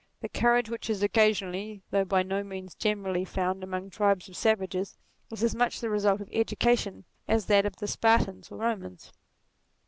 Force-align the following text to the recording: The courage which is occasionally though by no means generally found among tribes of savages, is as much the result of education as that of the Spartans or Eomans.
The 0.21 0.29
courage 0.29 0.67
which 0.67 0.89
is 0.89 1.03
occasionally 1.03 1.83
though 1.91 2.05
by 2.05 2.23
no 2.23 2.43
means 2.43 2.73
generally 2.73 3.23
found 3.23 3.63
among 3.63 3.91
tribes 3.91 4.27
of 4.27 4.35
savages, 4.35 4.97
is 5.31 5.43
as 5.43 5.53
much 5.53 5.79
the 5.79 5.91
result 5.91 6.21
of 6.21 6.29
education 6.31 7.05
as 7.27 7.45
that 7.45 7.67
of 7.67 7.75
the 7.75 7.85
Spartans 7.87 8.51
or 8.51 8.57
Eomans. 8.57 9.11